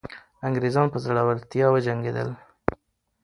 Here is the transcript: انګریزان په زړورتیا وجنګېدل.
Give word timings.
انګریزان 0.47 0.87
په 0.93 0.97
زړورتیا 1.03 1.67
وجنګېدل. 1.69 2.29